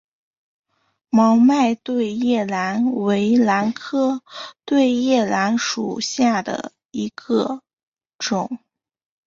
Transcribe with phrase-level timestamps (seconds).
[1.11, 4.23] 毛脉对叶兰为兰科
[4.65, 7.61] 对叶兰属下的一个
[8.17, 8.57] 种。